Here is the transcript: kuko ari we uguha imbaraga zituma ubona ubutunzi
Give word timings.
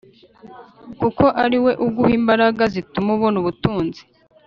kuko 0.99 1.25
ari 1.43 1.57
we 1.63 1.71
uguha 1.85 2.11
imbaraga 2.19 2.63
zituma 2.73 3.09
ubona 3.15 3.35
ubutunzi 3.41 4.01